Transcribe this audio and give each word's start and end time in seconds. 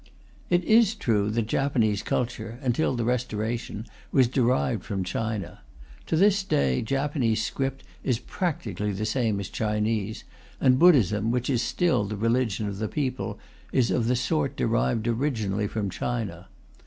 It 0.49 0.63
is 0.63 0.95
true 0.95 1.29
that 1.29 1.45
Japanese 1.45 2.01
culture, 2.01 2.57
until 2.63 2.95
the 2.95 3.05
Restoration, 3.05 3.85
was 4.11 4.27
derived 4.27 4.83
from 4.83 5.03
China. 5.03 5.61
To 6.07 6.15
this 6.17 6.41
day, 6.43 6.81
Japanese 6.81 7.43
script 7.45 7.83
is 8.03 8.17
practically 8.17 8.93
the 8.93 9.05
same 9.05 9.39
as 9.39 9.47
Chinese, 9.47 10.23
and 10.59 10.79
Buddhism, 10.79 11.29
which 11.29 11.51
is 11.51 11.61
still 11.61 12.05
the 12.05 12.17
religion 12.17 12.67
of 12.67 12.79
the 12.79 12.87
people, 12.87 13.37
is 13.71 13.91
of 13.91 14.07
the 14.07 14.15
sort 14.15 14.55
derived 14.55 15.07
originally 15.07 15.67
from 15.67 15.91
China. 15.91 16.47